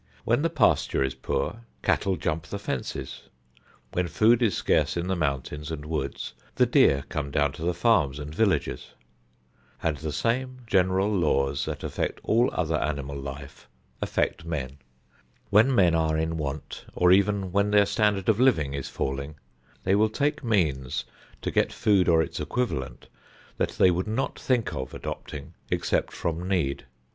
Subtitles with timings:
[0.25, 3.29] When the pasture is poor cattle jump the fences.
[3.93, 7.75] When food is scarce in the mountains and woods the deer come down to the
[7.75, 8.93] farms and villages.
[9.83, 13.69] And the same general laws that affect all other animal life
[14.01, 14.79] affect men.
[15.51, 19.35] When men are in want, or even when their standard of living is falling,
[19.83, 21.05] they will take means
[21.43, 23.07] to get food or its equivalent
[23.57, 26.87] that they would not think of adopting except from need.